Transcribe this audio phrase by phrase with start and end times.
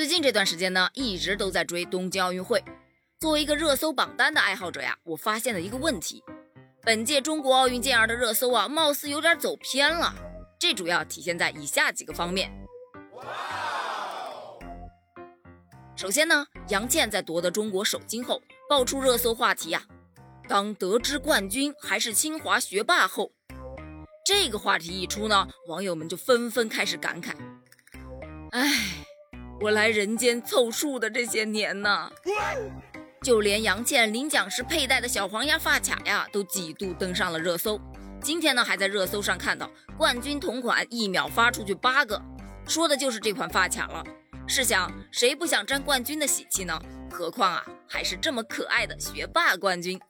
[0.00, 2.64] 最近这段时间呢，一直都在追东京奥运会。
[3.18, 6.24] 作为一个热搜榜单的爱好者呀，我发现了一个问题：
[6.80, 10.14] 本届中国奥运健儿的热搜啊，貌似有点走偏了。
[10.58, 12.50] 这主要体现在以下几个方面。
[15.94, 18.40] 首先呢，杨倩在夺得中国首金后，
[18.70, 19.84] 爆出热搜话题呀。
[20.48, 23.32] 当得知冠军还是清华学霸后，
[24.24, 27.34] 这个话题一出呢，网友们就纷纷开始感慨：
[28.52, 28.99] 哎，
[29.62, 32.10] 我来人间凑数的这些年呢。
[33.22, 37.78] 就连杨倩领奖时佩戴的小黄鸭发卡呀，都几度登上了热搜。
[38.22, 42.20] 今天呢，还在热搜上看到冠军同款一秒发出去八个，
[42.66, 44.02] 说的就是这款发卡了。
[44.46, 46.80] 试想，谁不想沾冠军的喜气呢？
[47.10, 50.00] 何况啊，还是这么可爱的学霸冠军。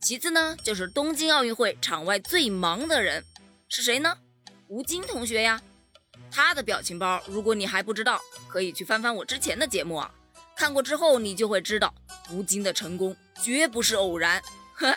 [0.00, 3.24] 其次呢，就是东京奥运会场外最忙的人
[3.68, 4.18] 是谁呢？
[4.66, 5.62] 吴京同学呀。
[6.30, 10.10] 他的表情包，如果你还不知道，可以去翻翻我之前的节目啊。
[10.54, 11.94] 看过之后，你就会知道
[12.30, 14.42] 吴京的成功绝不是偶然。
[14.74, 14.96] 呵，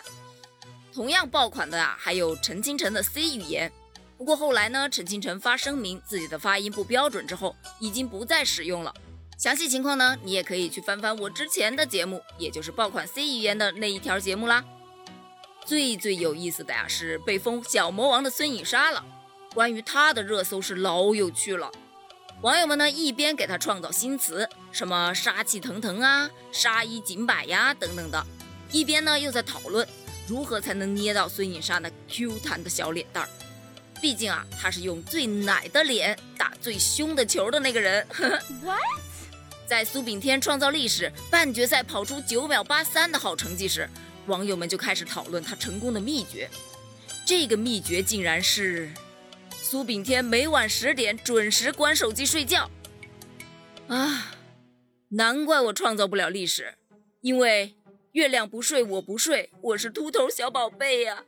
[0.92, 3.70] 同样爆款的啊，还有陈清晨的 C 语言。
[4.16, 8.94] 不过后来呢，陈清晨发声明自己的发音不标准之后，已经不再使用了。
[9.38, 14.62] 详细情况呢，你也可以去翻翻我之前的节目，也就是爆款 C 语言的那一条节目啦。
[15.64, 19.04] 最最有意思的呀，是被封小魔王的孙颖莎了。
[19.54, 21.70] 关于他的热搜是老有趣了。
[22.42, 28.24] 网友们呢一边给他创造新词，什么杀气腾腾啊、杀一儆百呀等等的，
[28.72, 29.86] 一边呢又在讨论
[30.26, 33.28] 如何才能捏到孙颖莎那 Q 弹的小脸蛋儿。
[34.00, 38.06] 毕竟啊，他是用最奶的脸打最凶的球的那个人。
[38.64, 38.80] What？
[39.66, 43.86] 在苏炳添创造历史半决赛跑出九秒八三的好成绩时，
[44.26, 46.48] 网友们就开始讨论他成功的秘诀。
[47.26, 48.88] 这个秘诀竟然是。
[49.62, 52.68] 苏炳添每晚十点准时关手机睡觉，
[53.88, 54.32] 啊，
[55.10, 56.74] 难怪我创造不了历史，
[57.20, 57.76] 因为
[58.12, 61.24] 月亮不睡我不睡，我是秃头小宝贝呀。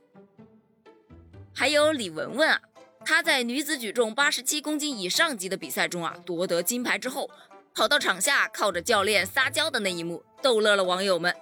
[1.55, 2.61] 还有李雯雯啊，
[3.05, 7.31] 她在女子举重八十七公斤以上级的比赛中啊夺得金牌之后，
[7.75, 11.33] 跑到场下靠着教练撒娇的那一幕，逗乐了网友们。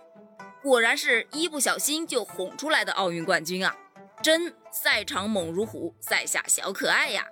[0.61, 3.75] 果然是一不小心就哄出来的奥运冠军啊！
[4.23, 7.27] 真赛场猛如虎，赛下小可爱呀！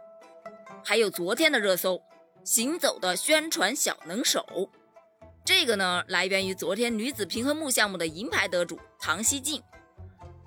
[0.82, 2.00] 还有昨天的热搜，
[2.44, 4.70] 行走的宣传小能手，
[5.44, 9.62] 这个呢来源于昨天女子平衡木项目的银牌得主唐西静。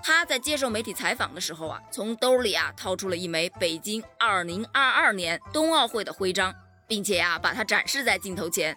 [0.01, 6.51] 她在接受媒体采访的时候啊，从兜里啊掏出了一枚北京二零二二年冬奥会的徽章，
[6.87, 8.75] 并且呀把它展示在镜头前。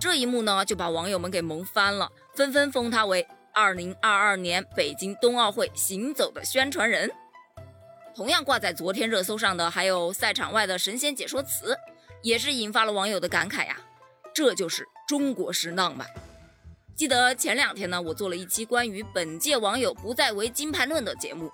[0.00, 3.28] 这一幕呢就把网友们给萌翻了，纷纷封她为。
[3.54, 7.10] 二零二二年北京冬奥会行走的宣传人，
[8.14, 11.76] 同样挂在昨天热搜上的还有赛场外的神仙解说词，
[12.22, 13.76] 也是引发了网友的感慨呀。
[14.32, 16.08] 这就是中国式浪漫。
[16.96, 21.52] 记得前两天呢，我做了一期关于本届网友不再为金牌论的节目，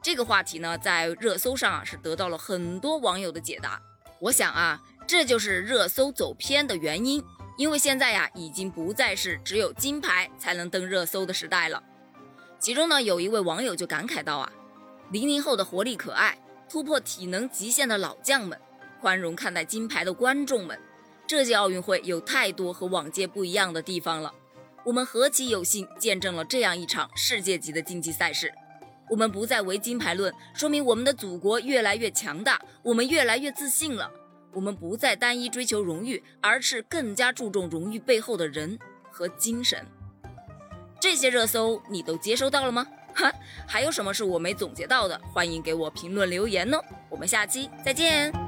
[0.00, 3.80] 这个话题呢在热搜上啊是得到了很多网友的解答。
[4.20, 7.20] 我想啊，这就是热搜走偏的原因。
[7.62, 11.80] 因为现在呀，已经不再是只有金牌才能登热搜的时代了。
[12.58, 14.50] 其中呢，有一位网友就感慨到啊，
[15.12, 16.36] 零零后的活力可爱、
[16.68, 18.58] 突破体能极限的老将们，
[19.00, 20.76] 宽容看待金牌的观众们，
[21.24, 24.34] 这届奥运会有太多和往届不一样的地方了。
[24.84, 28.52] 我们何其有幸见证了这样一场世界级的竞技赛事。
[29.08, 34.10] 我们不再唯金牌论，说明我们的祖国越来越强大，我们越来越自信了。
[34.52, 38.78] 我们不再单一追求荣誉，而是更加注重荣誉背后的人
[39.10, 39.84] 和精神。
[41.00, 42.86] 这些热搜你都接收到了吗？
[43.14, 43.32] 哈，
[43.66, 45.20] 还有什么是我没总结到的？
[45.32, 46.80] 欢迎给我评论留言哦。
[47.10, 48.41] 我们下期再见。